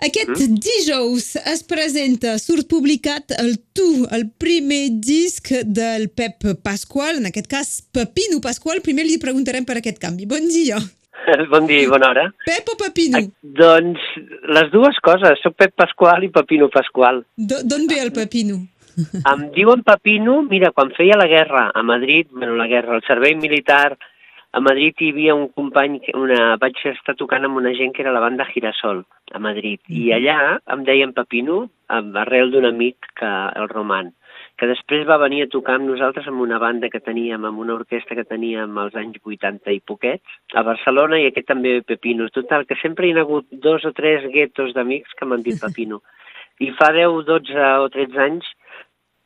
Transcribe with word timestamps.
Aquest 0.00 0.32
mm. 0.32 0.60
dijous 0.64 1.34
es 1.50 1.60
presenta, 1.68 2.38
surt 2.40 2.68
publicat 2.70 3.34
el 3.36 3.58
Tu, 3.76 4.06
el 4.16 4.30
primer 4.40 4.86
disc 5.04 5.52
del 5.66 6.08
Pep 6.16 6.46
Pasqual, 6.64 7.20
en 7.20 7.28
aquest 7.28 7.50
cas 7.50 7.74
Pepino 7.92 8.40
Pasqual. 8.40 8.80
Primer 8.84 9.04
li 9.04 9.20
preguntarem 9.20 9.66
per 9.68 9.76
aquest 9.80 10.00
canvi. 10.00 10.28
Bon 10.30 10.48
dia. 10.48 10.80
Bon 11.52 11.66
dia 11.68 11.84
i 11.84 11.86
bona 11.86 12.08
hora. 12.08 12.22
Pep 12.46 12.70
o 12.72 12.78
Pepino? 12.80 13.20
Doncs 13.44 14.00
les 14.56 14.70
dues 14.72 14.96
coses. 15.04 15.36
Soc 15.44 15.54
Pep 15.60 15.74
Pasqual 15.76 16.24
i 16.24 16.30
Pepino 16.32 16.70
Pasqual. 16.72 17.20
D'on 17.36 17.84
ve 17.90 18.00
el 18.00 18.10
Pepino? 18.16 18.62
Em 19.20 19.42
diuen 19.54 19.84
Pepino, 19.86 20.40
mira, 20.48 20.72
quan 20.74 20.90
feia 20.96 21.18
la 21.20 21.28
guerra 21.30 21.68
a 21.74 21.82
Madrid, 21.86 22.26
bueno, 22.32 22.56
la 22.56 22.66
guerra, 22.72 22.96
el 22.96 23.04
servei 23.06 23.36
militar 23.36 23.98
a 24.52 24.60
Madrid 24.60 24.98
hi 24.98 25.10
havia 25.12 25.34
un 25.38 25.48
company, 25.54 26.00
una, 26.18 26.56
vaig 26.60 26.78
estar 26.90 27.14
tocant 27.18 27.46
amb 27.46 27.58
una 27.60 27.72
gent 27.78 27.92
que 27.94 28.02
era 28.02 28.14
la 28.14 28.22
banda 28.22 28.48
Girasol, 28.48 29.04
a 29.30 29.38
Madrid, 29.38 29.80
i 29.86 30.10
allà 30.16 30.56
em 30.74 30.82
deien 30.88 31.12
Pepino, 31.14 31.68
arrel 31.88 32.50
d'un 32.50 32.66
amic, 32.66 33.12
que 33.20 33.30
el 33.60 33.68
Roman, 33.70 34.10
que 34.58 34.66
després 34.66 35.06
va 35.08 35.20
venir 35.22 35.44
a 35.44 35.50
tocar 35.52 35.76
amb 35.78 35.86
nosaltres 35.88 36.26
amb 36.28 36.42
una 36.42 36.58
banda 36.58 36.90
que 36.90 37.00
teníem, 37.00 37.46
amb 37.46 37.62
una 37.62 37.76
orquestra 37.78 38.18
que 38.18 38.26
teníem 38.26 38.74
als 38.78 38.98
anys 38.98 39.22
80 39.22 39.76
i 39.76 39.80
poquets, 39.86 40.34
a 40.52 40.64
Barcelona, 40.66 41.20
i 41.20 41.30
aquest 41.30 41.46
també 41.48 41.78
Pepino. 41.86 42.26
Total, 42.34 42.66
que 42.66 42.78
sempre 42.82 43.06
hi 43.06 43.14
ha 43.14 43.22
hagut 43.22 43.46
dos 43.52 43.86
o 43.86 43.94
tres 43.96 44.26
guetos 44.34 44.74
d'amics 44.74 45.14
que 45.16 45.30
m'han 45.30 45.46
dit 45.46 45.60
Pepino. 45.64 46.02
I 46.60 46.74
fa 46.76 46.90
10, 46.92 47.22
12 47.30 47.70
o 47.86 47.88
13 47.94 48.20
anys 48.26 48.50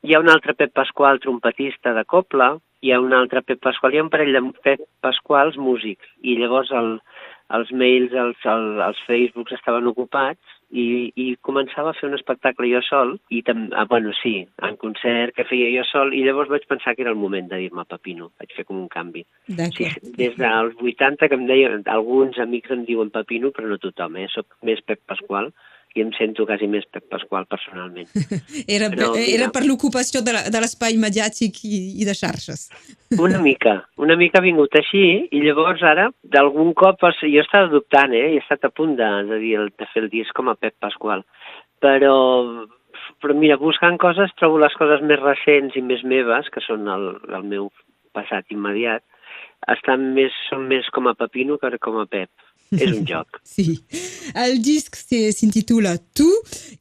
hi 0.05 0.13
ha 0.15 0.21
un 0.21 0.29
altre 0.29 0.53
Pep 0.55 0.71
Pasqual, 0.77 1.19
trompetista 1.19 1.95
de 1.97 2.05
Copla, 2.05 2.53
hi 2.85 2.93
ha 2.93 3.01
un 3.01 3.15
altre 3.17 3.41
Pep 3.43 3.63
Pasqual, 3.65 3.95
hi 3.95 4.01
ha 4.03 4.05
un 4.05 4.13
parell 4.13 4.35
de 4.37 4.43
Pep 4.65 4.83
Pasquals 5.05 5.57
músics, 5.57 6.05
i 6.21 6.37
llavors 6.37 6.73
el, 6.77 6.99
els 7.57 7.71
mails, 7.73 8.13
els, 8.13 8.45
el, 8.51 8.67
els 8.85 9.01
Facebooks 9.07 9.57
estaven 9.57 9.89
ocupats 9.89 10.59
i, 10.69 10.85
i 11.17 11.27
començava 11.49 11.93
a 11.93 11.97
fer 11.97 12.11
un 12.11 12.17
espectacle 12.19 12.69
jo 12.69 12.83
sol, 12.85 13.15
i 13.33 13.41
tam, 13.47 13.67
ah, 13.73 13.87
bueno, 13.89 14.13
sí, 14.21 14.35
en 14.69 14.77
concert 14.81 15.37
que 15.37 15.47
feia 15.49 15.71
jo 15.79 15.85
sol, 15.89 16.13
i 16.13 16.25
llavors 16.27 16.53
vaig 16.53 16.67
pensar 16.69 16.97
que 16.97 17.07
era 17.07 17.15
el 17.15 17.21
moment 17.21 17.49
de 17.49 17.63
dir-me 17.63 17.87
Pepino, 17.89 18.33
vaig 18.41 18.53
fer 18.57 18.67
com 18.69 18.81
un 18.83 18.91
canvi. 18.93 19.25
Sí, 19.49 19.89
des 20.19 20.37
dels 20.41 20.81
80 20.81 21.31
que 21.31 21.39
em 21.41 21.47
deien, 21.51 21.85
alguns 21.95 22.41
amics 22.43 22.75
em 22.75 22.85
diuen 22.89 23.13
Pepino, 23.15 23.53
però 23.55 23.71
no 23.71 23.81
tothom, 23.81 24.21
eh? 24.21 24.29
soc 24.35 24.59
més 24.67 24.85
Pep 24.85 25.01
Pasqual, 25.09 25.55
i 25.95 26.03
em 26.03 26.11
sento 26.17 26.45
quasi 26.47 26.67
més 26.71 26.87
Pep 26.91 27.07
Pasqual 27.11 27.47
personalment. 27.51 28.09
era, 28.77 28.91
Però, 28.91 29.13
era 29.15 29.49
per 29.55 29.63
l'ocupació 29.67 30.23
de 30.27 30.61
l'espai 30.63 30.99
mediàtic 31.01 31.61
i, 31.69 31.79
i 32.03 32.09
de 32.09 32.17
xarxes. 32.19 32.67
Una 33.27 33.39
mica, 33.39 33.77
una 34.03 34.17
mica 34.19 34.41
ha 34.41 34.43
vingut 34.45 34.75
així 34.75 35.05
i 35.31 35.43
llavors 35.45 35.85
ara, 35.87 36.09
d'algun 36.35 36.73
cop, 36.75 37.05
jo 37.23 37.43
estat 37.45 37.71
dubtant, 37.71 38.11
eh? 38.11 38.33
he 38.35 38.41
estat 38.43 38.67
a 38.67 38.73
punt 38.75 38.97
de, 38.99 39.11
de, 39.29 39.39
dir, 39.39 39.53
de 39.71 39.87
fer 39.93 40.03
el 40.03 40.11
disc 40.11 40.35
com 40.35 40.51
a 40.51 40.57
Pep 40.59 40.75
Pasqual, 40.83 41.23
però, 41.85 42.17
però 43.23 43.37
mira, 43.39 43.61
buscant 43.61 44.01
coses 44.03 44.35
trobo 44.41 44.59
les 44.59 44.75
coses 44.81 45.05
més 45.07 45.23
recents 45.23 45.79
i 45.79 45.85
més 45.87 46.03
meves, 46.03 46.51
que 46.51 46.65
són 46.65 46.91
el, 46.91 47.13
el 47.31 47.47
meu 47.53 47.71
passat 48.17 48.51
immediat, 48.51 49.05
estan 49.71 50.11
més, 50.19 50.35
són 50.49 50.67
més 50.67 50.91
com 50.91 51.07
a 51.07 51.15
Pepino 51.15 51.61
que 51.63 51.71
com 51.79 52.03
a 52.03 52.09
Pep 52.11 52.44
és 52.73 52.91
un 52.91 53.05
joc. 53.09 53.41
Sí. 53.55 53.79
El 54.35 54.57
disc 54.65 54.97
s'intitula 54.99 55.93
Tu, 56.17 56.27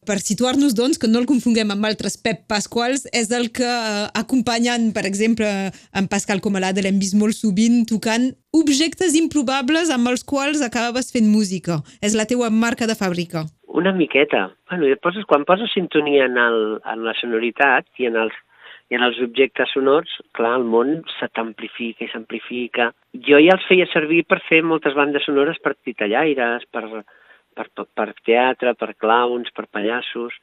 per 0.07 0.17
situar-nos, 0.23 0.73
doncs, 0.73 0.97
que 0.97 1.09
no 1.11 1.19
el 1.21 1.27
confonguem 1.29 1.69
amb 1.73 1.85
altres 1.85 2.15
Pep 2.17 2.47
Pasquals, 2.49 3.03
és 3.13 3.29
el 3.35 3.51
que, 3.53 3.67
eh, 3.67 4.07
acompanyant, 4.17 4.89
per 4.95 5.03
exemple, 5.05 5.47
en 5.69 6.07
Pascal 6.09 6.41
Comalada, 6.41 6.81
l'hem 6.81 6.97
vist 7.01 7.17
molt 7.19 7.37
sovint 7.37 7.83
tocant 7.89 8.31
objectes 8.53 9.13
improbables 9.19 9.91
amb 9.93 10.09
els 10.09 10.23
quals 10.23 10.63
acabaves 10.65 11.11
fent 11.13 11.29
música. 11.29 11.81
És 12.01 12.17
la 12.17 12.25
teua 12.29 12.49
marca 12.49 12.87
de 12.89 12.97
fàbrica. 12.97 13.45
Una 13.67 13.93
miqueta. 13.93 14.47
Bueno, 14.69 14.89
i 14.89 14.97
poses, 15.01 15.27
quan 15.29 15.45
poses 15.45 15.71
sintonia 15.73 16.25
en, 16.29 16.37
el, 16.37 16.59
en 16.89 17.05
la 17.05 17.13
sonoritat 17.19 17.85
i 18.01 18.09
en 18.09 18.17
els 18.25 18.33
en 18.95 19.05
els 19.05 19.19
objectes 19.25 19.71
sonors, 19.73 20.11
clar, 20.37 20.55
el 20.59 20.67
món 20.69 20.95
se 21.17 21.29
t'amplifica 21.33 22.05
i 22.05 22.11
s'amplifica. 22.11 22.91
Jo 23.27 23.39
ja 23.41 23.57
els 23.57 23.67
feia 23.69 23.87
servir 23.91 24.23
per 24.29 24.41
fer 24.47 24.61
moltes 24.65 24.95
bandes 24.97 25.25
sonores 25.27 25.59
per 25.63 25.75
titellaires, 25.75 26.65
per, 26.71 26.85
per, 27.57 27.67
per, 27.75 27.87
per 27.95 28.09
teatre, 28.25 28.75
per 28.79 28.93
clowns, 28.99 29.51
per 29.55 29.67
pallassos, 29.71 30.37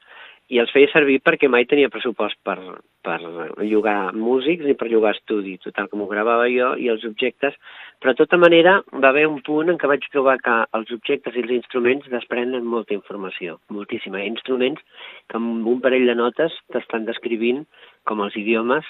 i 0.51 0.59
els 0.59 0.71
feia 0.75 0.89
servir 0.91 1.21
perquè 1.23 1.47
mai 1.47 1.63
tenia 1.69 1.89
pressupost 1.91 2.35
per, 2.43 2.57
per 3.05 3.19
llogar 3.63 4.11
músics 4.11 4.65
ni 4.67 4.75
per 4.75 4.89
llogar 4.91 5.13
estudi. 5.15 5.55
Total, 5.63 5.87
com 5.87 6.03
ho 6.03 6.09
gravava 6.11 6.49
jo 6.51 6.73
i 6.75 6.89
els 6.91 7.05
objectes 7.07 7.55
però, 8.01 8.15
de 8.15 8.23
tota 8.23 8.37
manera, 8.41 8.79
va 8.97 9.11
haver 9.11 9.27
un 9.29 9.43
punt 9.45 9.69
en 9.69 9.77
què 9.77 9.85
vaig 9.85 10.07
trobar 10.09 10.39
que 10.41 10.55
els 10.77 10.89
objectes 10.95 11.35
i 11.37 11.43
els 11.43 11.51
instruments 11.53 12.07
desprenen 12.09 12.65
molta 12.65 12.95
informació, 12.95 13.59
moltíssima. 13.69 14.23
Instruments 14.25 14.81
que 15.29 15.37
amb 15.37 15.67
un 15.69 15.83
parell 15.83 16.07
de 16.09 16.15
notes 16.17 16.55
t'estan 16.73 17.05
descrivint, 17.05 17.61
com 18.07 18.21
els 18.25 18.35
idiomes, 18.39 18.87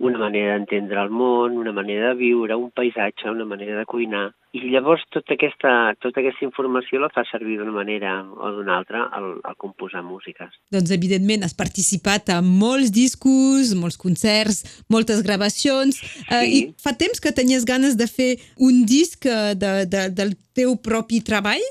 una 0.00 0.18
manera 0.18 0.54
d'entendre 0.54 1.02
el 1.02 1.10
món, 1.12 1.58
una 1.60 1.72
manera 1.76 2.12
de 2.12 2.18
viure, 2.20 2.56
un 2.56 2.70
paisatge, 2.74 3.28
una 3.30 3.44
manera 3.44 3.76
de 3.78 3.84
cuinar. 3.86 4.30
I 4.54 4.62
llavors 4.70 5.02
tota 5.10 5.34
aquesta, 5.34 5.70
tota 6.02 6.22
aquesta 6.22 6.46
informació 6.46 7.00
la 7.02 7.10
fa 7.12 7.24
servir 7.26 7.58
d'una 7.58 7.74
manera 7.74 8.14
o 8.22 8.52
d'una 8.54 8.76
altra 8.78 9.02
al, 9.18 9.32
al 9.42 9.56
composar 9.60 10.04
músiques. 10.06 10.52
Doncs, 10.74 10.92
evidentment, 10.94 11.42
has 11.42 11.56
participat 11.58 12.30
a 12.30 12.38
molts 12.44 12.92
discos, 12.94 13.74
molts 13.78 13.98
concerts, 14.00 14.62
moltes 14.88 15.24
gravacions, 15.26 15.98
sí. 15.98 16.24
eh, 16.30 16.44
i 16.46 16.60
fa 16.80 16.94
temps 16.98 17.20
que 17.20 17.34
tenies 17.34 17.66
ganes 17.66 17.98
de 17.98 18.06
fer 18.10 18.30
un 18.62 18.84
disc 18.86 19.26
eh, 19.26 19.54
de, 19.58 19.74
de, 19.90 20.06
del 20.14 20.36
teu 20.54 20.78
propi 20.78 21.20
treball? 21.26 21.64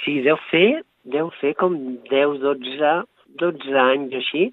Sí, 0.00 0.20
deu 0.24 0.40
fer, 0.48 0.80
deu 1.04 1.28
fer 1.42 1.52
com 1.60 1.76
10, 2.08 2.40
12, 2.40 2.96
12 3.40 3.78
anys 3.84 4.16
així, 4.16 4.48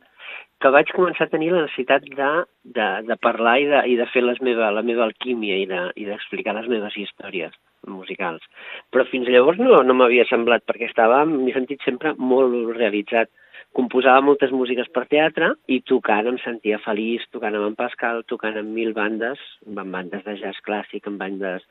que 0.62 0.72
vaig 0.74 0.92
començar 0.96 1.28
a 1.28 1.32
tenir 1.32 1.52
la 1.54 1.64
necessitat 1.66 2.06
de, 2.18 2.30
de, 2.78 2.88
de 3.08 3.18
parlar 3.22 3.58
i 3.62 3.68
de, 3.70 3.82
i 3.94 3.98
de 4.00 4.08
fer 4.14 4.24
les 4.26 4.40
meva, 4.42 4.72
la 4.74 4.86
meva 4.86 5.06
alquímia 5.06 5.58
i 5.62 5.68
d'explicar 5.70 6.56
de, 6.56 6.62
les 6.62 6.72
meves 6.76 6.98
històries 6.98 7.54
musicals. 7.88 8.42
Però 8.92 9.06
fins 9.12 9.30
llavors 9.30 9.62
no, 9.62 9.82
no 9.86 9.96
m'havia 9.98 10.26
semblat, 10.30 10.66
perquè 10.68 10.90
estava, 10.90 11.24
m'he 11.30 11.54
sentit 11.56 11.86
sempre 11.86 12.16
molt 12.18 12.74
realitzat 12.78 13.30
composava 13.78 14.24
moltes 14.26 14.52
músiques 14.56 14.88
per 14.94 15.04
teatre 15.12 15.52
i 15.70 15.80
tocant 15.86 16.30
em 16.32 16.38
sentia 16.42 16.80
feliç, 16.82 17.26
tocant 17.34 17.56
amb 17.58 17.68
en 17.70 17.76
Pascal, 17.78 18.24
tocant 18.32 18.58
amb 18.58 18.72
mil 18.74 18.94
bandes, 18.98 19.42
amb 19.68 19.94
bandes 19.94 20.24
de 20.26 20.38
jazz 20.40 20.62
clàssic, 20.66 21.06
amb 21.10 21.22
bandes 21.22 21.66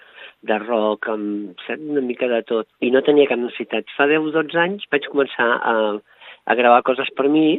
de 0.47 0.58
rock, 0.62 1.08
amb 1.10 1.64
una 1.76 2.04
mica 2.04 2.28
de 2.30 2.42
tot. 2.47 2.68
I 2.80 2.92
no 2.94 3.03
tenia 3.06 3.26
cap 3.30 3.41
necessitat. 3.42 3.91
Fa 3.97 4.06
10-12 4.10 4.60
anys 4.62 4.86
vaig 4.92 5.08
començar 5.10 5.48
a, 5.56 5.74
a 6.47 6.58
gravar 6.58 6.84
coses 6.86 7.10
per 7.16 7.26
mi, 7.32 7.58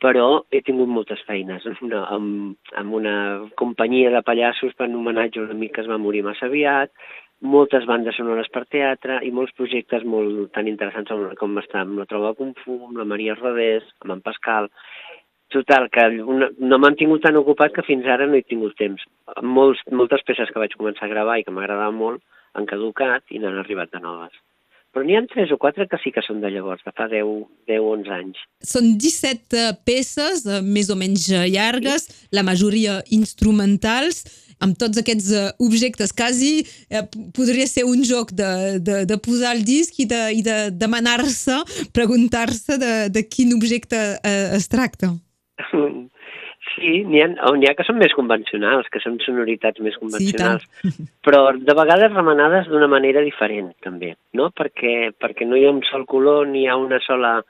però 0.00 0.42
he 0.50 0.62
tingut 0.64 0.88
moltes 0.88 1.20
feines 1.28 1.66
una, 1.84 2.04
amb, 2.14 2.56
amb 2.80 2.94
una 2.96 3.16
companyia 3.60 4.10
de 4.14 4.22
pallassos 4.24 4.72
per 4.76 4.88
un 4.88 4.96
homenatge 5.00 5.40
a 5.40 5.44
un 5.44 5.52
amic 5.56 5.74
que 5.76 5.84
es 5.84 5.90
va 5.90 6.00
morir 6.00 6.24
massa 6.24 6.48
aviat, 6.48 6.92
moltes 7.40 7.86
bandes 7.88 8.16
sonores 8.16 8.48
per 8.52 8.66
teatre 8.68 9.20
i 9.24 9.30
molts 9.32 9.52
projectes 9.56 10.04
molt 10.04 10.50
tan 10.56 10.68
interessants 10.68 11.36
com 11.40 11.60
està 11.60 11.84
amb 11.84 12.00
la 12.00 12.08
Troba 12.08 12.34
Kung 12.36 12.52
Fu, 12.64 12.76
amb 12.88 13.00
la 13.00 13.08
Maria 13.08 13.36
Rodés, 13.36 13.86
amb 14.04 14.16
en 14.16 14.20
Pascal. 14.24 14.68
Total, 15.50 15.88
que 15.90 16.04
no 16.20 16.78
m'han 16.78 16.98
tingut 17.00 17.24
tan 17.24 17.40
ocupat 17.40 17.74
que 17.74 17.86
fins 17.86 18.06
ara 18.06 18.28
no 18.28 18.38
he 18.38 18.44
tingut 18.46 18.76
temps. 18.78 19.02
Molts, 19.42 19.80
moltes 19.90 20.22
peces 20.26 20.52
que 20.52 20.62
vaig 20.62 20.76
començar 20.78 21.08
a 21.08 21.12
gravar 21.14 21.40
i 21.40 21.46
que 21.46 21.54
m'agradaven 21.54 21.98
molt 21.98 22.22
han 22.54 22.68
caducat 22.70 23.24
i 23.34 23.40
n'han 23.40 23.58
arribat 23.58 23.90
de 23.90 24.04
noves. 24.04 24.36
Però 24.90 25.06
n'hi 25.06 25.14
ha 25.14 25.22
tres 25.30 25.52
o 25.54 25.58
quatre 25.62 25.86
que 25.86 25.98
sí 26.02 26.10
que 26.10 26.22
són 26.26 26.40
de 26.42 26.50
llavors, 26.50 26.82
de 26.82 26.92
fa 26.96 27.06
10, 27.10 27.28
10 27.70 27.88
11 27.92 28.14
anys. 28.16 28.40
Són 28.66 28.92
17 28.98 29.58
eh, 29.58 29.72
peces, 29.86 30.42
eh, 30.46 30.60
més 30.66 30.90
o 30.90 30.96
menys 30.98 31.28
eh, 31.30 31.44
llargues, 31.52 32.08
sí. 32.08 32.30
la 32.34 32.42
majoria 32.46 32.98
instrumentals 33.14 34.24
amb 34.60 34.76
tots 34.76 35.00
aquests 35.00 35.30
objectes, 35.62 36.12
quasi 36.12 36.50
eh, 36.90 37.04
podria 37.36 37.64
ser 37.70 37.86
un 37.88 38.02
joc 38.04 38.34
de, 38.36 38.50
de, 38.84 38.98
de 39.08 39.18
posar 39.22 39.54
el 39.56 39.64
disc 39.64 39.96
i 40.02 40.08
de, 40.10 40.20
i 40.36 40.44
de 40.44 40.58
demanar-se, 40.76 41.62
preguntar-se 41.96 42.76
de, 42.82 42.94
de 43.14 43.24
quin 43.24 43.54
objecte 43.56 44.00
eh, 44.20 44.56
es 44.58 44.68
tracta. 44.68 45.14
Sí, 46.74 47.00
n'hi 47.08 47.22
ha, 47.24 47.28
n'hi 47.56 47.68
ha 47.68 47.74
que 47.78 47.84
són 47.86 47.98
més 47.98 48.12
convencionals, 48.16 48.88
que 48.92 49.00
són 49.02 49.18
sonoritats 49.24 49.82
més 49.82 49.96
convencionals, 50.00 50.66
sí, 50.82 51.06
però 51.26 51.48
de 51.56 51.74
vegades 51.76 52.12
remenades 52.14 52.68
d'una 52.70 52.88
manera 52.90 53.24
diferent, 53.26 53.72
també, 53.86 54.14
no? 54.38 54.50
Perquè, 54.54 55.10
perquè 55.18 55.48
no 55.48 55.58
hi 55.58 55.66
ha 55.66 55.72
un 55.74 55.82
sol 55.88 56.06
color, 56.10 56.46
ni 56.50 56.64
hi 56.64 56.70
ha 56.70 56.78
una 56.78 57.00
sola 57.06 57.40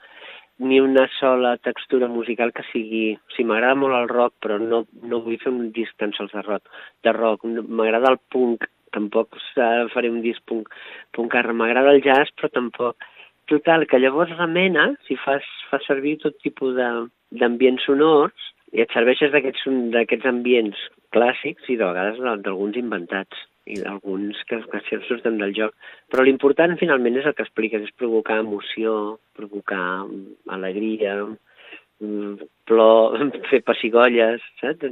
ni 0.61 0.79
una 0.79 1.07
sola 1.19 1.55
textura 1.57 2.07
musical 2.07 2.51
que 2.53 2.61
sigui... 2.69 3.15
O 3.15 3.33
sigui, 3.33 3.47
m'agrada 3.49 3.77
molt 3.81 3.97
el 3.97 4.09
rock, 4.11 4.35
però 4.45 4.59
no, 4.61 4.83
no 5.09 5.21
vull 5.25 5.39
fer 5.41 5.49
un 5.49 5.71
disc 5.73 5.95
tan 5.97 6.13
sols 6.13 6.35
de 6.35 6.43
rock. 6.45 6.69
De 7.01 7.13
rock. 7.15 7.47
M'agrada 7.49 8.11
el 8.13 8.19
punk, 8.29 8.67
tampoc 8.93 9.39
faré 9.55 10.11
un 10.11 10.21
disc 10.21 10.43
punk, 10.45 10.69
punkarra. 11.17 11.55
M'agrada 11.57 11.95
el 11.95 12.03
jazz, 12.05 12.29
però 12.37 12.51
tampoc. 12.53 13.09
Total, 13.49 13.87
que 13.89 13.99
llavors 13.99 14.37
remena, 14.37 14.91
si 15.07 15.17
fas, 15.19 15.47
fas 15.71 15.83
servir 15.89 16.19
tot 16.21 16.37
tipus 16.45 16.77
d'ambients 16.77 17.89
sonors, 17.89 18.51
i 18.71 18.81
et 18.83 18.93
serveixes 18.95 19.33
d'aquests 19.33 20.27
ambients 20.29 20.79
clàssics 21.15 21.67
i 21.69 21.77
de 21.79 21.87
vegades 21.87 22.19
d'alguns 22.43 22.79
inventats. 22.79 23.47
i 23.71 23.75
alguns 23.85 24.39
que, 24.49 24.57
que 24.57 24.97
surten 25.05 25.35
del 25.37 25.51
joc. 25.53 25.75
Però 26.09 26.23
l'important 26.25 26.73
finalment 26.79 27.19
és 27.19 27.27
el 27.29 27.35
que 27.37 27.43
expliques, 27.45 27.83
és 27.85 27.93
provocar 27.93 28.39
emoció, 28.41 29.19
provocar 29.37 30.07
alegria, 30.49 31.13
mm, 32.01 32.47
plor, 32.65 33.19
fer 33.51 33.61
pessigolles, 33.61 34.41
saps? 34.59 34.89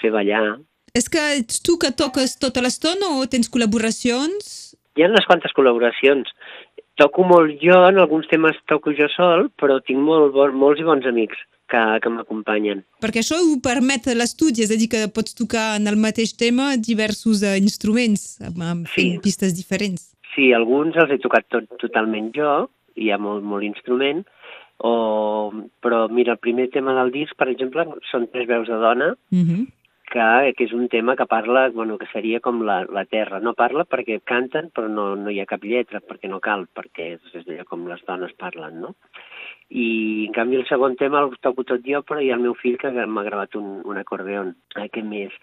fer 0.00 0.10
ballar. 0.14 0.56
És 0.96 1.10
que 1.12 1.20
ets 1.36 1.60
tu 1.60 1.76
que 1.76 1.92
toques 1.92 2.38
tota 2.40 2.64
l'estona 2.64 3.12
o 3.20 3.28
tens 3.28 3.52
col·laboracions? 3.52 4.48
Hi 4.96 5.04
ha 5.04 5.12
unes 5.12 5.28
quantes 5.28 5.52
col·laboracions. 5.52 6.32
Toco 6.96 7.28
molt 7.28 7.60
jo, 7.60 7.82
en 7.84 8.00
alguns 8.00 8.32
temes 8.32 8.56
toco 8.64 8.96
jo 8.96 9.10
sol, 9.12 9.50
però 9.60 9.76
tinc 9.84 10.00
molt, 10.00 10.40
molts 10.56 10.80
i 10.80 10.88
bons 10.88 11.04
amics 11.12 11.44
que, 11.70 11.82
que 12.02 12.12
m'acompanyen. 12.12 12.82
Perquè 13.02 13.22
això 13.22 13.38
ho 13.42 13.56
permet 13.64 14.08
l'estudi, 14.14 14.64
és 14.66 14.72
a 14.72 14.78
dir, 14.78 14.88
que 14.92 15.06
pots 15.12 15.36
tocar 15.38 15.66
en 15.80 15.90
el 15.90 15.98
mateix 16.00 16.36
tema 16.38 16.74
diversos 16.76 17.42
uh, 17.42 17.56
instruments, 17.58 18.38
amb 18.46 18.88
sí. 18.94 19.16
pistes 19.24 19.56
diferents. 19.58 20.12
Sí, 20.34 20.52
alguns 20.52 20.98
els 21.00 21.14
he 21.14 21.20
tocat 21.22 21.48
tot, 21.52 21.68
totalment 21.80 22.32
jo, 22.36 22.66
hi 22.96 23.12
ha 23.12 23.20
molt, 23.20 23.44
molt 23.44 23.64
instrument, 23.66 24.24
o, 24.84 24.92
però 25.80 26.04
mira, 26.12 26.36
el 26.36 26.42
primer 26.42 26.68
tema 26.74 26.92
del 26.98 27.14
disc, 27.14 27.32
per 27.40 27.48
exemple, 27.48 27.86
són 28.10 28.28
tres 28.32 28.48
veus 28.50 28.68
de 28.68 28.78
dona, 28.82 29.14
uh 29.16 29.36
mhm. 29.36 29.48
-huh 29.48 29.66
que, 30.06 30.54
que 30.56 30.64
és 30.64 30.72
un 30.72 30.88
tema 30.88 31.16
que 31.16 31.26
parla, 31.26 31.68
bueno, 31.74 31.98
que 31.98 32.06
seria 32.12 32.40
com 32.40 32.62
la, 32.64 32.84
la 32.84 33.04
terra. 33.04 33.40
No 33.42 33.56
parla 33.58 33.84
perquè 33.90 34.20
canten, 34.24 34.70
però 34.74 34.88
no, 34.88 35.08
no 35.18 35.32
hi 35.32 35.40
ha 35.42 35.48
cap 35.50 35.64
lletra, 35.66 36.00
perquè 36.00 36.30
no 36.30 36.40
cal, 36.40 36.66
perquè 36.72 37.10
és, 37.16 37.32
és 37.34 37.48
allò 37.48 37.66
com 37.68 37.86
les 37.90 38.02
dones 38.06 38.34
parlen, 38.38 38.80
no? 38.84 38.94
I, 39.70 40.26
en 40.28 40.34
canvi, 40.36 40.60
el 40.60 40.68
segon 40.68 40.94
tema 40.96 41.24
el 41.24 41.32
toco 41.42 41.64
tot 41.66 41.82
jo, 41.86 42.02
però 42.06 42.20
hi 42.22 42.30
ha 42.30 42.36
el 42.38 42.44
meu 42.44 42.54
fill 42.58 42.76
que 42.78 42.92
m'ha 42.92 43.24
gravat 43.26 43.56
un, 43.58 43.80
un 43.84 43.98
acordeon. 43.98 44.54
Què 44.76 45.02
més? 45.02 45.34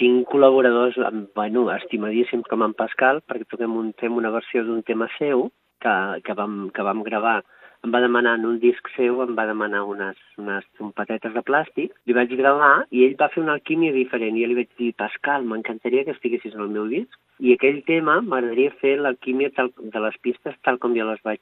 Tinc 0.00 0.26
col·laboradors, 0.32 0.98
bueno, 1.36 1.68
estimadíssims 1.76 2.48
com 2.50 2.64
en 2.66 2.74
Pascal, 2.74 3.22
perquè 3.26 3.46
toquem 3.50 3.76
un, 3.78 3.92
fem 4.00 4.16
una 4.18 4.32
versió 4.34 4.64
d'un 4.66 4.82
tema 4.82 5.06
seu 5.18 5.50
que, 5.82 5.94
que, 6.26 6.34
vam, 6.34 6.68
que 6.74 6.86
vam 6.86 7.04
gravar 7.06 7.40
em 7.84 7.92
va 7.94 8.00
demanar 8.04 8.34
en 8.38 8.44
un 8.44 8.58
disc 8.62 8.88
seu, 8.94 9.22
em 9.24 9.32
va 9.38 9.46
demanar 9.48 9.80
unes, 9.88 10.18
unes 10.42 10.66
trompetetes 10.76 11.32
de 11.36 11.42
plàstic, 11.46 11.94
li 12.06 12.16
vaig 12.16 12.34
gravar 12.40 12.84
i 12.90 13.06
ell 13.06 13.16
va 13.22 13.30
fer 13.32 13.40
una 13.42 13.56
alquímia 13.56 13.94
diferent. 13.96 14.36
I 14.36 14.44
jo 14.44 14.50
li 14.50 14.58
vaig 14.58 14.70
dir, 14.82 14.90
Pascal, 15.00 15.48
m'encantaria 15.48 16.04
que 16.04 16.14
estiguessis 16.16 16.56
en 16.58 16.66
el 16.66 16.74
meu 16.76 16.86
disc 16.92 17.16
i 17.40 17.54
aquell 17.54 17.80
tema 17.88 18.18
m'agradaria 18.20 18.76
fer 18.82 18.98
l'alquímia 19.00 19.52
de 19.56 20.04
les 20.06 20.20
pistes 20.26 20.60
tal 20.66 20.80
com 20.82 20.96
jo 20.98 21.08
les 21.08 21.24
vaig 21.24 21.40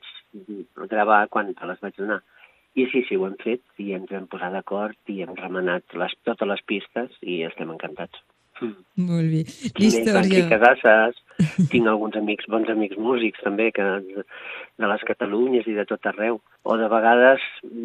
gravar 0.94 1.24
quan 1.34 1.54
te 1.54 1.70
les 1.72 1.82
vaig 1.82 1.98
donar. 1.98 2.22
I 2.78 2.86
sí, 2.92 3.02
sí, 3.08 3.16
ho 3.18 3.26
hem 3.26 3.38
fet 3.42 3.82
i 3.82 3.90
ens 3.96 4.10
hem 4.14 4.30
posat 4.30 4.54
d'acord 4.54 5.10
i 5.10 5.22
hem 5.24 5.34
remenat 5.42 5.98
les, 5.98 6.14
totes 6.28 6.54
les 6.54 6.66
pistes 6.70 7.22
i 7.22 7.42
estem 7.48 7.74
encantats. 7.74 8.27
Mm. 8.60 8.74
Molt 9.08 9.32
bé. 9.32 9.42
L'història... 9.78 10.44
Casasses, 10.50 11.20
tinc 11.72 11.86
alguns 11.86 12.18
amics, 12.18 12.48
bons 12.50 12.70
amics 12.72 12.98
músics 12.98 13.44
també, 13.44 13.70
que 13.74 13.86
de 14.08 14.90
les 14.92 15.06
Catalunyes 15.08 15.68
i 15.70 15.76
de 15.78 15.86
tot 15.88 16.06
arreu. 16.10 16.40
O 16.64 16.76
de 16.80 16.88
vegades 16.90 17.44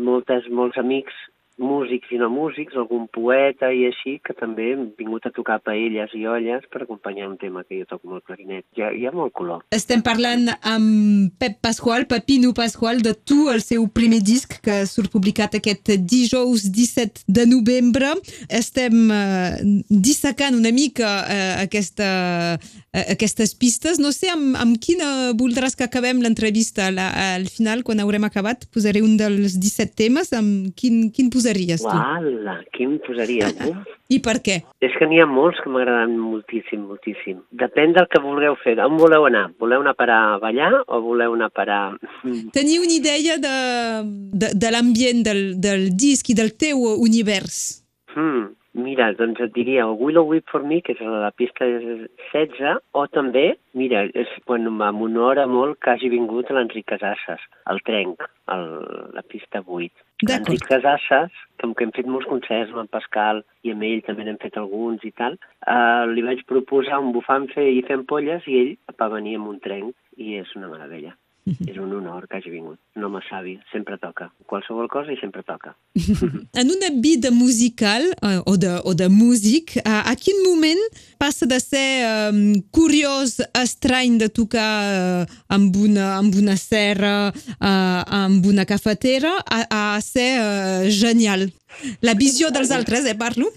moltes, 0.09 0.49
molts 0.49 0.79
amics 0.81 1.17
músics 1.57 2.09
i 2.11 2.17
no 2.17 2.29
músics, 2.33 2.75
algun 2.77 3.05
poeta 3.13 3.69
i 3.73 3.85
així, 3.89 4.17
que 4.25 4.33
també 4.37 4.71
hem 4.73 4.87
vingut 4.97 5.25
a 5.27 5.31
tocar 5.33 5.59
paelles 5.61 6.13
i 6.17 6.25
olles 6.27 6.65
per 6.73 6.83
acompanyar 6.83 7.29
un 7.29 7.37
tema 7.37 7.63
que 7.63 7.77
jo 7.81 7.87
toco 7.89 8.09
molt 8.09 8.25
clarinet. 8.25 8.65
Hi 8.77 8.81
ha, 8.83 8.89
hi 8.91 9.05
ha 9.05 9.13
molt 9.13 9.33
color. 9.37 9.61
Estem 9.73 10.01
parlant 10.05 10.49
amb 10.59 11.33
Pep 11.39 11.59
Pasqual, 11.63 12.07
Pepino 12.09 12.53
Pasqual, 12.57 13.03
de 13.05 13.13
Tu, 13.13 13.37
el 13.53 13.61
seu 13.61 13.85
primer 13.93 14.23
disc 14.25 14.57
que 14.65 14.79
surt 14.89 15.13
publicat 15.13 15.59
aquest 15.59 15.93
dijous 16.09 16.65
17 16.73 17.27
de 17.27 17.45
novembre. 17.49 18.15
Estem 18.49 19.13
uh, 19.13 19.53
dissecant 19.89 20.57
una 20.57 20.73
mica 20.73 21.11
uh, 21.21 21.61
aquesta, 21.61 22.09
uh, 22.57 23.03
aquestes 23.13 23.53
pistes. 23.59 24.01
No 24.01 24.13
sé 24.15 24.33
amb, 24.33 24.57
amb 24.59 24.81
quina 24.81 25.33
voldràs 25.37 25.77
que 25.77 25.85
acabem 25.85 26.23
l'entrevista 26.23 26.89
al 26.89 27.47
final, 27.51 27.85
quan 27.85 28.01
haurem 28.01 28.25
acabat, 28.25 28.65
posaré 28.73 29.03
un 29.05 29.15
dels 29.21 29.59
17 29.61 29.93
temes. 30.01 30.33
Amb 30.33 30.73
quin, 30.79 31.07
quin 31.13 31.29
posaries 31.43 31.81
tu? 31.81 31.89
Uala, 31.91 32.55
quin 32.71 32.97
posaria? 33.03 33.49
Uf. 33.69 33.99
I 34.13 34.19
per 34.23 34.37
què? 34.45 34.59
És 34.83 34.95
que 34.99 35.07
n'hi 35.09 35.19
ha 35.21 35.27
molts 35.27 35.59
que 35.63 35.71
m'agraden 35.73 36.15
moltíssim, 36.19 36.83
moltíssim. 36.87 37.41
Depèn 37.59 37.95
del 37.95 38.07
que 38.11 38.21
vulgueu 38.23 38.55
fer. 38.63 38.77
On 38.83 38.97
voleu 38.99 39.27
anar? 39.27 39.47
Voleu 39.61 39.83
anar 39.83 39.95
per 39.99 40.09
a 40.13 40.19
ballar 40.41 40.71
o 40.85 41.01
voleu 41.03 41.35
anar 41.37 41.49
per 41.55 41.67
a... 41.69 41.81
Teniu 42.57 42.85
una 42.85 42.97
idea 42.97 43.37
de, 43.41 43.55
de, 44.33 44.51
de 44.55 44.73
l'ambient 44.73 45.23
del, 45.25 45.43
del 45.61 45.89
disc 45.97 46.29
i 46.29 46.37
del 46.37 46.53
teu 46.59 46.83
univers? 47.03 47.83
Hmm. 48.13 48.53
Mira, 48.73 49.11
doncs 49.13 49.37
et 49.45 49.51
diria 49.53 49.83
el 49.85 49.91
Willow 49.99 50.25
Whip 50.25 50.49
for 50.49 50.63
Me, 50.65 50.79
que 50.81 50.95
és 50.95 51.01
la 51.05 51.29
pista 51.37 51.67
16, 51.67 52.79
o 52.97 53.03
també, 53.13 53.43
mira, 53.77 54.01
és, 54.17 54.31
bueno, 54.49 54.71
m'honora 54.73 55.45
molt 55.45 55.77
que 55.77 55.91
hagi 55.93 56.09
vingut 56.09 56.49
l'Enric 56.49 56.87
Casasses, 56.89 57.43
el 57.69 57.83
trenc, 57.85 58.25
el, 58.55 58.65
la 59.13 59.21
pista 59.29 59.61
8. 59.61 60.05
L'Enric 60.25 60.65
Casasses, 60.71 61.37
que, 61.61 61.69
que 61.69 61.85
hem 61.85 61.93
fet 61.93 62.09
molts 62.09 62.29
concerts 62.31 62.73
amb 62.73 62.81
en 62.87 62.89
Pascal 62.97 63.43
i 63.61 63.75
amb 63.75 63.85
ell 63.85 64.01
també 64.07 64.25
n'hem 64.25 64.41
fet 64.41 64.57
alguns 64.57 65.05
i 65.05 65.13
tal, 65.21 65.37
eh, 65.69 66.05
li 66.09 66.25
vaig 66.25 66.41
proposar 66.49 66.97
un 67.03 67.13
bufant 67.13 67.45
fer 67.53 67.69
i 67.69 67.85
fem 67.85 68.07
polles 68.09 68.49
i 68.49 68.57
ell 68.63 68.73
va 68.97 69.13
venir 69.13 69.37
amb 69.37 69.53
un 69.53 69.61
trenc 69.61 69.93
i 70.17 70.39
és 70.41 70.57
una 70.57 70.73
meravella. 70.73 71.13
És 71.69 71.77
un 71.77 71.91
honor 71.91 72.27
que 72.27 72.37
hagi 72.37 72.51
vingut. 72.53 72.79
Un 72.95 73.07
home 73.07 73.19
savi, 73.27 73.57
sempre 73.71 73.97
toca. 73.99 74.29
Qualsevol 74.47 74.87
cosa 74.91 75.11
i 75.11 75.17
sempre 75.19 75.43
toca. 75.43 75.73
en 76.61 76.71
una 76.71 76.91
vida 77.03 77.31
musical 77.35 78.05
uh, 78.21 78.39
o, 78.47 78.55
de, 78.57 78.71
o 78.87 78.93
de 78.95 79.09
músic, 79.11 79.75
uh, 79.83 80.03
a 80.07 80.15
quin 80.19 80.39
moment 80.45 80.79
passa 81.19 81.47
de 81.49 81.59
ser 81.59 82.31
um, 82.31 82.55
curiós, 82.71 83.41
estrany 83.59 84.17
de 84.21 84.31
tocar 84.31 84.71
uh, 84.87 85.35
amb, 85.51 85.75
una, 85.75 86.13
amb 86.21 86.39
una 86.39 86.55
serra, 86.59 87.31
uh, 87.59 88.01
amb 88.23 88.47
una 88.47 88.67
cafetera, 88.69 89.35
a, 89.43 89.65
a 89.67 90.01
ser 90.03 90.31
uh, 90.39 90.87
genial? 90.87 91.49
La 92.05 92.15
visió 92.15 92.53
dels 92.53 92.71
altres, 92.71 93.07
eh, 93.09 93.17
parlo? 93.19 93.51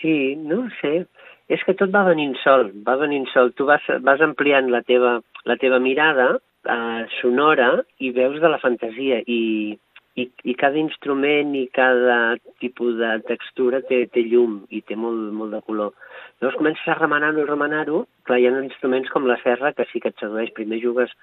Sí, 0.00 0.34
no 0.40 0.64
sé. 0.80 1.04
És 1.52 1.62
que 1.66 1.74
tot 1.76 1.92
va 1.92 2.06
venint 2.06 2.32
sol, 2.40 2.70
va 2.86 2.96
venint 2.98 3.28
sol. 3.30 3.52
Tu 3.54 3.66
vas, 3.68 3.84
vas 4.02 4.22
ampliant 4.24 4.70
la 4.72 4.80
teva, 4.88 5.20
la 5.46 5.58
teva 5.60 5.78
mirada 5.82 6.32
uh, 6.68 7.02
sonora 7.20 7.70
i 7.98 8.12
veus 8.14 8.40
de 8.42 8.50
la 8.50 8.60
fantasia 8.62 9.20
i, 9.26 9.40
i, 10.14 10.28
i 10.44 10.54
cada 10.60 10.78
instrument 10.80 11.54
i 11.58 11.66
cada 11.74 12.36
tipus 12.62 12.96
de 13.00 13.12
textura 13.28 13.82
té, 13.88 14.04
té 14.12 14.24
llum 14.28 14.62
i 14.70 14.82
té 14.86 14.96
molt, 14.98 15.30
molt 15.36 15.56
de 15.56 15.62
color. 15.66 15.94
Llavors 16.40 16.58
comences 16.60 16.88
a 16.88 16.98
remenar-ho 16.98 17.42
i 17.42 17.48
remenar-ho, 17.48 18.04
clar, 18.28 18.40
hi 18.40 18.48
ha 18.48 18.56
instruments 18.62 19.10
com 19.14 19.28
la 19.28 19.38
serra 19.44 19.72
que 19.76 19.86
sí 19.92 20.02
que 20.02 20.12
et 20.12 20.22
sedueix. 20.22 20.52
Primer 20.56 20.82
jugues 20.82 21.14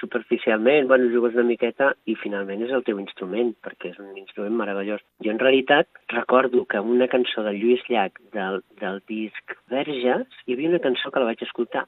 superficialment, 0.00 0.88
bueno, 0.88 1.10
jugues 1.12 1.34
una 1.34 1.46
miqueta 1.48 1.92
i 2.10 2.16
finalment 2.18 2.64
és 2.66 2.74
el 2.74 2.84
teu 2.86 3.00
instrument, 3.02 3.52
perquè 3.64 3.92
és 3.92 3.98
un 4.02 4.12
instrument 4.18 4.56
meravellós. 4.58 5.02
Jo 5.24 5.32
en 5.34 5.40
realitat 5.42 5.88
recordo 6.12 6.64
que 6.66 6.80
una 6.80 7.08
cançó 7.12 7.44
de 7.46 7.54
Lluís 7.56 7.82
Llach 7.88 8.18
del, 8.34 8.62
del 8.80 9.02
disc 9.08 9.56
Verges, 9.70 10.26
hi 10.46 10.56
havia 10.56 10.72
una 10.72 10.82
cançó 10.84 11.10
que 11.10 11.22
la 11.22 11.30
vaig 11.30 11.44
escoltar 11.46 11.86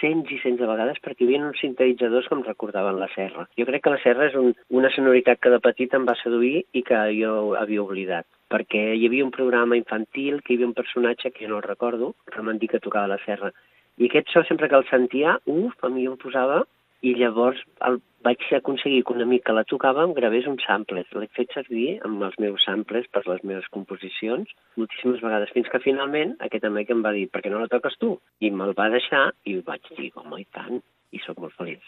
cents 0.00 0.30
i 0.34 0.40
cents 0.42 0.58
de 0.58 0.66
vegades 0.66 0.98
perquè 1.02 1.22
hi 1.22 1.28
havia 1.28 1.44
uns 1.46 1.60
sintetitzadors 1.62 2.26
que 2.26 2.34
em 2.38 2.42
recordaven 2.46 2.98
la 2.98 3.10
serra. 3.14 3.46
Jo 3.58 3.66
crec 3.68 3.84
que 3.84 3.94
la 3.94 4.02
serra 4.02 4.26
és 4.30 4.36
un, 4.38 4.52
una 4.74 4.90
sonoritat 4.96 5.38
que 5.38 5.52
de 5.52 5.60
petit 5.62 5.94
em 5.94 6.08
va 6.08 6.18
seduir 6.22 6.64
i 6.74 6.82
que 6.86 7.04
jo 7.20 7.54
havia 7.60 7.84
oblidat 7.84 8.26
perquè 8.50 8.80
hi 8.96 9.06
havia 9.06 9.24
un 9.24 9.30
programa 9.30 9.78
infantil 9.78 10.40
que 10.42 10.52
hi 10.52 10.58
havia 10.58 10.70
un 10.72 10.74
personatge 10.74 11.30
que 11.30 11.44
jo 11.44 11.52
no 11.52 11.60
el 11.60 11.68
recordo, 11.68 12.14
que 12.26 12.42
m'han 12.42 12.58
dit 12.58 12.72
que 12.72 12.82
tocava 12.82 13.06
la 13.06 13.20
serra. 13.22 13.52
I 14.00 14.08
aquest 14.08 14.32
so, 14.34 14.42
sempre 14.48 14.68
que 14.68 14.78
el 14.80 14.88
sentia, 14.90 15.36
uf, 15.46 15.76
a 15.86 15.90
mi 15.92 16.08
em 16.08 16.16
posava 16.18 16.64
i 17.06 17.14
llavors 17.16 17.60
el, 17.86 18.00
vaig 18.24 18.42
aconseguir 18.56 19.02
que 19.04 19.14
un 19.14 19.24
amic 19.24 19.44
que 19.46 19.54
la 19.56 19.64
tocava 19.68 20.04
em 20.04 20.12
gravés 20.16 20.48
un 20.50 20.58
samples. 20.64 21.08
L'he 21.16 21.28
fet 21.36 21.52
servir 21.56 21.86
amb 22.06 22.22
els 22.26 22.36
meus 22.42 22.64
samples 22.66 23.08
per 23.14 23.22
les 23.26 23.44
meves 23.44 23.68
composicions 23.74 24.50
moltíssimes 24.76 25.22
vegades, 25.24 25.52
fins 25.56 25.70
que 25.72 25.82
finalment 25.84 26.36
aquest 26.46 26.66
amic 26.68 26.92
em 26.92 27.04
va 27.06 27.14
dir, 27.16 27.28
per 27.32 27.42
què 27.44 27.52
no 27.52 27.62
la 27.62 27.70
toques 27.72 27.96
tu? 28.00 28.16
I 28.40 28.52
me'l 28.52 28.76
va 28.76 28.90
deixar 28.92 29.30
i 29.48 29.56
vaig 29.64 29.88
dir, 29.96 30.10
home, 30.20 30.42
i 30.42 30.46
tant, 30.52 30.82
i 31.16 31.22
sóc 31.24 31.40
molt 31.40 31.56
feliç. 31.56 31.82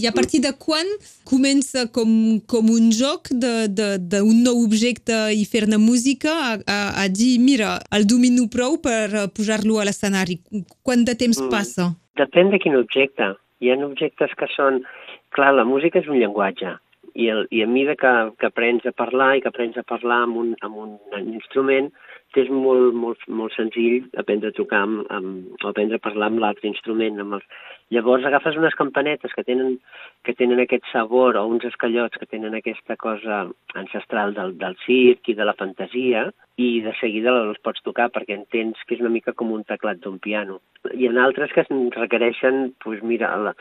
I 0.00 0.06
a 0.08 0.12
partir 0.16 0.38
de 0.40 0.54
quan 0.56 0.88
comença 1.28 1.82
com, 1.92 2.08
com 2.48 2.70
un 2.72 2.88
joc 2.94 3.28
d'un 3.36 4.38
nou 4.46 4.62
objecte 4.62 5.16
i 5.36 5.44
fer-ne 5.44 5.76
música 5.82 6.32
a, 6.32 6.54
a, 6.64 6.78
a 7.02 7.04
dir, 7.12 7.34
mira, 7.42 7.74
el 7.92 8.06
domino 8.08 8.46
prou 8.48 8.78
per 8.80 9.26
posar-lo 9.36 9.76
a 9.76 9.84
l'escenari? 9.84 10.38
Quant 10.86 11.04
de 11.04 11.18
temps 11.20 11.42
mm. 11.42 11.52
passa? 11.52 11.90
Depèn 12.16 12.54
de 12.54 12.62
quin 12.62 12.78
objecte. 12.80 13.34
Hi 13.60 13.72
ha 13.72 13.80
objectes 13.86 14.36
que 14.40 14.48
són... 14.56 14.84
Clar, 15.30 15.52
la 15.54 15.66
música 15.68 16.00
és 16.00 16.08
un 16.10 16.18
llenguatge, 16.18 16.72
i, 17.14 17.28
el, 17.30 17.44
i 17.54 17.62
a 17.62 17.68
mesura 17.70 17.96
que, 17.98 18.12
que 18.40 18.48
aprens 18.48 18.86
a 18.86 18.92
parlar 18.96 19.34
i 19.36 19.42
que 19.44 19.50
aprens 19.50 19.78
a 19.78 19.86
parlar 19.86 20.22
amb 20.24 20.40
un, 20.42 20.54
amb 20.66 20.80
un 20.84 20.96
instrument, 21.20 21.90
és 22.38 22.50
molt, 22.52 22.94
molt, 22.94 23.22
molt 23.26 23.54
senzill 23.56 24.04
aprendre 24.20 24.52
a 24.52 24.54
tocar 24.54 24.84
amb, 24.86 25.02
amb, 25.10 25.64
aprendre 25.66 25.98
a 25.98 26.04
parlar 26.04 26.28
amb 26.30 26.42
l'altre 26.42 26.68
instrument. 26.70 27.18
Amb 27.18 27.38
els... 27.38 27.46
Llavors 27.90 28.22
agafes 28.28 28.54
unes 28.54 28.76
campanetes 28.78 29.34
que 29.34 29.42
tenen, 29.42 29.80
que 30.22 30.36
tenen 30.38 30.62
aquest 30.62 30.86
sabor 30.92 31.34
o 31.40 31.42
uns 31.50 31.66
escallots 31.66 32.20
que 32.20 32.28
tenen 32.30 32.54
aquesta 32.54 32.94
cosa 33.00 33.40
ancestral 33.74 34.36
del, 34.36 34.54
del 34.60 34.78
circ 34.84 35.32
i 35.32 35.34
de 35.34 35.48
la 35.48 35.56
fantasia 35.58 36.28
i 36.60 36.70
de 36.84 36.94
seguida 37.00 37.34
els 37.34 37.58
pots 37.64 37.82
tocar 37.82 38.10
perquè 38.14 38.36
entens 38.36 38.78
que 38.86 38.94
és 38.94 39.02
una 39.02 39.10
mica 39.10 39.34
com 39.34 39.50
un 39.50 39.66
teclat 39.66 39.98
d'un 40.04 40.20
piano. 40.22 40.60
Hi 40.94 41.10
ha 41.10 41.14
altres 41.24 41.50
que 41.56 41.66
requereixen, 41.66 42.76
doncs 42.84 43.02
mira, 43.02 43.34
la, 43.42 43.56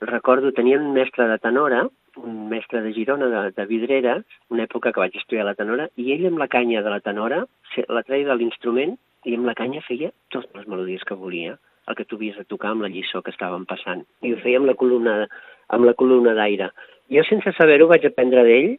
recordo, 0.00 0.52
tenia 0.52 0.78
un 0.78 0.92
mestre 0.92 1.28
de 1.28 1.38
tenora 1.38 1.86
un 2.16 2.48
mestre 2.48 2.82
de 2.82 2.92
Girona, 2.92 3.26
de, 3.28 3.50
de 3.52 3.66
Vidrera, 3.66 4.16
una 4.48 4.64
època 4.64 4.92
que 4.92 5.02
vaig 5.02 5.16
estudiar 5.16 5.46
la 5.46 5.56
tenora, 5.58 5.88
i 5.96 6.12
ell 6.14 6.26
amb 6.30 6.40
la 6.40 6.48
canya 6.48 6.82
de 6.82 6.92
la 6.92 7.02
tenora 7.04 7.44
la 7.92 8.02
treia 8.06 8.28
de 8.30 8.36
l'instrument 8.38 8.96
i 9.28 9.34
amb 9.36 9.48
la 9.48 9.56
canya 9.58 9.82
feia 9.84 10.12
totes 10.32 10.52
les 10.56 10.68
melodies 10.70 11.04
que 11.04 11.18
volia, 11.18 11.56
el 11.86 11.96
que 11.98 12.06
tu 12.08 12.16
havies 12.16 12.38
de 12.38 12.46
tocar 12.48 12.72
amb 12.72 12.86
la 12.86 12.90
lliçó 12.92 13.22
que 13.22 13.34
estàvem 13.34 13.66
passant. 13.68 14.04
I 14.22 14.32
ho 14.32 14.40
feia 14.42 14.60
amb 14.60 14.70
la 14.70 14.76
columna, 14.78 15.26
amb 15.68 15.86
la 15.86 15.94
columna 15.98 16.34
d'aire. 16.38 16.70
Jo, 17.12 17.22
sense 17.26 17.52
saber-ho, 17.58 17.90
vaig 17.90 18.06
aprendre 18.06 18.46
d'ell 18.46 18.72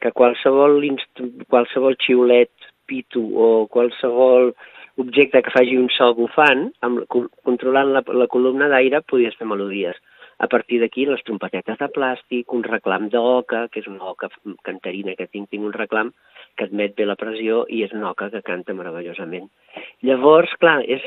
que 0.00 0.12
qualsevol, 0.12 0.78
qualsevol 1.50 1.98
xiulet, 2.00 2.52
pitu 2.86 3.24
o 3.40 3.66
qualsevol 3.72 4.52
objecte 5.00 5.40
que 5.42 5.50
faci 5.50 5.76
un 5.80 5.88
so 5.90 6.12
bufant, 6.14 6.68
amb, 6.86 7.02
controlant 7.08 7.90
la, 7.96 8.04
la 8.14 8.28
columna 8.30 8.68
d'aire, 8.70 9.02
podies 9.10 9.34
fer 9.40 9.48
melodies. 9.50 9.98
A 10.44 10.48
partir 10.52 10.78
d'aquí, 10.82 11.06
les 11.08 11.22
trompetetes 11.24 11.78
de 11.80 11.86
plàstic, 11.94 12.52
un 12.52 12.64
reclam 12.66 13.08
d'oca, 13.12 13.62
que 13.72 13.80
és 13.80 13.86
una 13.88 14.10
oca 14.10 14.28
cantarina 14.68 15.14
que 15.16 15.24
tinc, 15.30 15.48
tinc 15.48 15.64
un 15.64 15.72
reclam 15.72 16.10
que 16.58 16.66
admet 16.68 16.92
bé 16.98 17.06
la 17.08 17.16
pressió 17.16 17.62
i 17.72 17.80
és 17.86 17.94
una 17.96 18.10
oca 18.10 18.28
que 18.32 18.42
canta 18.44 18.74
meravellosament. 18.76 19.46
Llavors, 20.04 20.52
clar, 20.60 20.82
és, 20.96 21.06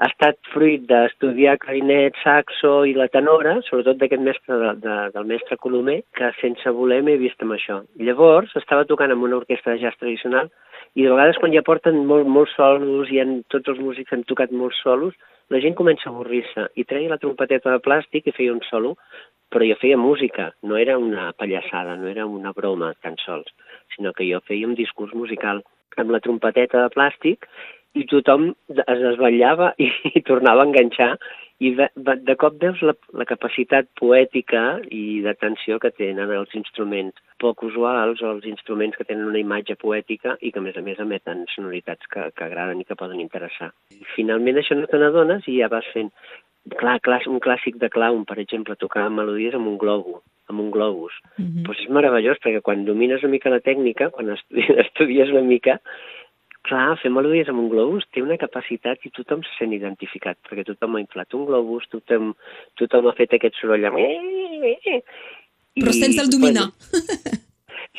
ha 0.00 0.08
estat 0.08 0.38
fruit 0.54 0.86
d'estudiar 0.88 1.58
clarinet, 1.60 2.16
saxo 2.24 2.72
i 2.88 2.94
la 2.96 3.10
tenora, 3.12 3.58
sobretot 3.66 4.00
d'aquest 4.00 4.24
mestre 4.24 4.56
de, 4.62 4.70
de, 4.86 4.96
del 5.16 5.28
mestre 5.28 5.58
Colomer, 5.60 5.98
que 6.16 6.30
sense 6.40 6.72
voler 6.78 7.02
m'he 7.04 7.18
vist 7.20 7.44
amb 7.44 7.58
això. 7.58 7.82
Llavors, 8.00 8.54
estava 8.62 8.88
tocant 8.88 9.12
amb 9.12 9.28
una 9.28 9.42
orquestra 9.42 9.74
de 9.74 9.84
jazz 9.84 10.00
tradicional 10.00 10.48
i 10.96 11.04
de 11.04 11.12
vegades 11.12 11.36
quan 11.42 11.52
ja 11.52 11.66
porten 11.66 12.00
molt, 12.08 12.32
molts 12.32 12.56
solos 12.56 13.12
i 13.12 13.20
en, 13.20 13.42
tots 13.52 13.68
els 13.74 13.84
músics 13.84 14.16
han 14.16 14.24
tocat 14.30 14.56
molts 14.56 14.80
solos, 14.80 15.12
la 15.50 15.60
gent 15.62 15.74
comença 15.78 16.08
a 16.08 16.12
avorrir-se 16.12 16.68
i 16.78 16.86
treia 16.86 17.10
la 17.10 17.18
trompeteta 17.22 17.72
de 17.74 17.82
plàstic 17.82 18.28
i 18.30 18.34
feia 18.36 18.54
un 18.54 18.62
solo, 18.68 18.94
però 19.50 19.66
jo 19.66 19.76
feia 19.80 19.98
música, 19.98 20.52
no 20.62 20.78
era 20.78 20.96
una 20.98 21.32
pallassada, 21.34 21.96
no 21.98 22.06
era 22.08 22.26
una 22.26 22.52
broma 22.54 22.92
tan 23.02 23.18
sols, 23.24 23.50
sinó 23.96 24.14
que 24.14 24.28
jo 24.30 24.38
feia 24.46 24.68
un 24.68 24.76
discurs 24.78 25.14
musical 25.14 25.62
amb 25.98 26.14
la 26.14 26.22
trompeteta 26.22 26.84
de 26.84 26.92
plàstic 26.94 27.48
i 27.98 28.06
tothom 28.06 28.52
es 28.70 29.00
desvetllava 29.02 29.72
i, 29.78 29.90
i 30.14 30.22
tornava 30.30 30.62
a 30.62 30.70
enganxar 30.70 31.16
i 31.60 31.74
de, 31.76 31.88
de 31.94 32.34
cop 32.40 32.56
veus 32.60 32.80
la, 32.80 32.94
la 33.20 33.26
capacitat 33.28 33.88
poètica 34.00 34.80
i 34.88 35.20
d'atenció 35.24 35.76
que 35.82 35.92
tenen 35.92 36.32
els 36.32 36.54
instruments 36.56 37.20
poc 37.40 37.64
usuals 37.68 38.22
o 38.24 38.30
els 38.32 38.46
instruments 38.48 38.96
que 38.96 39.04
tenen 39.08 39.28
una 39.28 39.42
imatge 39.42 39.76
poètica 39.80 40.38
i 40.40 40.52
que 40.52 40.60
a 40.60 40.64
més 40.64 40.78
a 40.80 40.84
més 40.84 41.00
emeten 41.04 41.44
sonoritats 41.54 42.08
que, 42.12 42.30
que 42.36 42.46
agraden 42.46 42.80
i 42.80 42.86
que 42.88 42.96
poden 42.96 43.20
interessar. 43.20 43.72
I 43.92 44.00
finalment 44.14 44.60
això 44.60 44.78
no 44.78 44.88
te 44.88 45.00
n'adones 45.00 45.48
i 45.52 45.58
ja 45.60 45.68
vas 45.72 45.88
fent 45.92 46.12
clar, 46.80 46.98
clar, 47.04 47.20
un 47.28 47.40
clàssic 47.44 47.76
de 47.80 47.88
clown, 47.92 48.24
per 48.28 48.38
exemple, 48.40 48.76
tocar 48.80 49.08
melodies 49.12 49.56
amb 49.56 49.68
un 49.68 49.76
globo, 49.80 50.22
amb 50.48 50.60
un 50.64 50.70
globus. 50.70 51.12
Mm 51.36 51.44
-hmm. 51.44 51.66
pues 51.66 51.78
és 51.80 51.88
meravellós, 51.88 52.38
perquè 52.40 52.60
quan 52.62 52.84
domines 52.84 53.22
una 53.22 53.32
mica 53.32 53.50
la 53.50 53.60
tècnica, 53.60 54.10
quan 54.10 54.36
estudies 54.86 55.30
una 55.30 55.42
mica, 55.42 55.80
Clar, 56.68 56.98
fer 57.00 57.08
melodies 57.08 57.48
amb 57.48 57.62
un 57.62 57.70
globus 57.72 58.04
té 58.12 58.20
una 58.20 58.36
capacitat 58.40 59.00
i 59.08 59.12
tothom 59.16 59.40
se 59.46 59.54
sent 59.56 59.72
identificat, 59.72 60.36
perquè 60.44 60.66
tothom 60.68 60.98
ha 60.98 61.04
inflat 61.04 61.36
un 61.38 61.46
globus, 61.48 61.86
tothom, 61.92 62.34
tothom 62.80 63.08
ha 63.08 63.16
fet 63.16 63.36
aquest 63.36 63.56
soroll 63.60 63.86
amb... 63.88 63.96
Però 65.80 65.94
sense 65.96 66.20
el 66.20 66.28
dominar. 66.28 66.66
Bueno, 66.68 67.38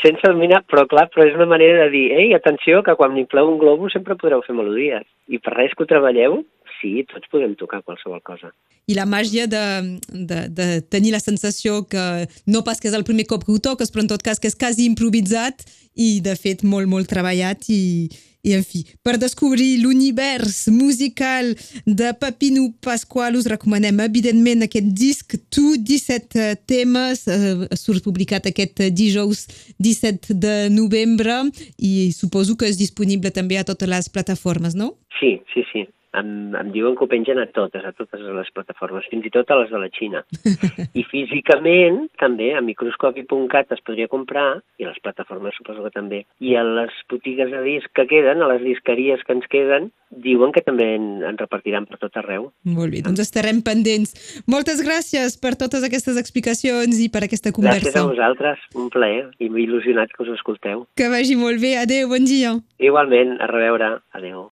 sense 0.03 0.27
el 0.27 0.35
dominar, 0.35 0.61
però 0.69 0.85
clar, 0.89 1.07
però 1.13 1.25
és 1.25 1.37
una 1.37 1.49
manera 1.49 1.85
de 1.85 1.89
dir, 1.93 2.05
ei, 2.17 2.33
atenció, 2.37 2.81
que 2.85 2.95
quan 2.99 3.17
infleu 3.17 3.49
un 3.49 3.59
globus 3.61 3.95
sempre 3.97 4.17
podreu 4.19 4.43
fer 4.45 4.55
melodies. 4.57 5.07
I 5.31 5.41
per 5.41 5.55
res 5.55 5.73
que 5.73 5.85
ho 5.85 5.89
treballeu, 5.89 6.41
sí, 6.79 7.01
tots 7.09 7.29
podem 7.33 7.53
tocar 7.57 7.81
qualsevol 7.85 8.21
cosa. 8.25 8.51
I 8.89 8.97
la 8.97 9.05
màgia 9.05 9.45
de, 9.49 9.65
de, 10.09 10.39
de 10.53 10.67
tenir 10.89 11.13
la 11.13 11.21
sensació 11.21 11.83
que 11.89 12.25
no 12.49 12.63
pas 12.65 12.81
que 12.81 12.89
és 12.89 12.97
el 12.97 13.05
primer 13.07 13.27
cop 13.29 13.45
que 13.45 13.53
ho 13.53 13.61
toques, 13.61 13.93
però 13.93 14.05
en 14.05 14.11
tot 14.11 14.25
cas 14.25 14.41
que 14.41 14.49
és 14.49 14.57
quasi 14.57 14.87
improvisat 14.89 15.63
i 15.95 16.19
de 16.25 16.33
fet 16.39 16.65
molt, 16.65 16.89
molt 16.89 17.09
treballat 17.11 17.69
i, 17.69 18.09
en 18.43 18.63
fi, 18.65 18.81
per 19.05 19.17
descobrir 19.21 19.81
l'univers 19.83 20.65
musical 20.73 21.53
de 21.85 22.11
Pepino 22.19 22.67
Pasqual 22.81 23.37
us 23.37 23.47
recomanem 23.51 24.01
evidentment 24.01 24.65
aquest 24.65 24.89
disc 24.97 25.37
Tu, 25.53 25.77
17 25.77 26.41
eh, 26.41 26.57
temes, 26.65 27.23
uh, 27.29 27.67
surt 27.77 28.03
publicat 28.05 28.49
aquest 28.49 28.81
dijous 28.97 29.45
17 29.77 30.33
de 30.33 30.55
novembre 30.73 31.43
i 31.77 32.11
suposo 32.15 32.57
que 32.57 32.69
és 32.69 32.79
disponible 32.81 33.31
també 33.31 33.59
a 33.59 33.67
totes 33.67 33.89
les 33.89 34.09
plataformes, 34.09 34.75
no? 34.75 34.95
Sí, 35.19 35.37
sí, 35.53 35.65
sí 35.71 35.85
em, 36.17 36.55
em 36.57 36.71
diuen 36.73 36.95
que 36.97 37.05
ho 37.05 37.09
pengen 37.11 37.39
a 37.39 37.47
totes, 37.53 37.85
a 37.85 37.93
totes 37.95 38.21
les 38.21 38.51
plataformes, 38.55 39.07
fins 39.11 39.27
i 39.27 39.33
tot 39.33 39.51
a 39.51 39.59
les 39.61 39.71
de 39.71 39.81
la 39.81 39.89
Xina. 39.93 40.23
I 40.99 41.05
físicament, 41.07 42.03
també, 42.21 42.51
a 42.55 42.63
microscopi.cat 42.65 43.75
es 43.77 43.83
podria 43.85 44.11
comprar, 44.11 44.61
i 44.79 44.87
a 44.87 44.91
les 44.91 45.01
plataformes 45.03 45.55
suposo 45.57 45.85
que 45.85 45.95
també, 45.95 46.25
i 46.43 46.55
a 46.59 46.65
les 46.67 46.93
botigues 47.11 47.51
de 47.51 47.63
disc 47.65 47.91
que 47.95 48.07
queden, 48.09 48.43
a 48.43 48.51
les 48.53 48.63
disqueries 48.65 49.23
que 49.25 49.37
ens 49.37 49.47
queden, 49.51 49.91
diuen 50.11 50.51
que 50.51 50.63
també 50.65 50.89
en, 50.97 51.05
en 51.23 51.37
repartiran 51.39 51.85
per 51.87 52.01
tot 52.01 52.17
arreu. 52.19 52.49
Molt 52.67 52.91
bé, 52.91 53.03
doncs 53.05 53.23
estarem 53.23 53.61
pendents. 53.63 54.11
Moltes 54.51 54.83
gràcies 54.83 55.37
per 55.39 55.53
totes 55.59 55.85
aquestes 55.87 56.19
explicacions 56.19 56.99
i 56.99 57.07
per 57.13 57.23
aquesta 57.27 57.53
conversa. 57.55 57.87
Gràcies 57.87 58.01
a 58.01 58.07
vosaltres, 58.09 58.65
un 58.75 58.91
plaer, 58.91 59.29
i 59.39 59.47
il·lusionat 59.47 60.11
que 60.11 60.25
us 60.25 60.33
escolteu. 60.35 60.85
Que 60.99 61.07
vagi 61.11 61.37
molt 61.39 61.63
bé, 61.63 61.77
adeu, 61.79 62.11
bon 62.11 62.27
dia. 62.27 62.57
Igualment, 62.83 63.37
a 63.39 63.47
reveure, 63.51 63.93
adeu. 64.17 64.49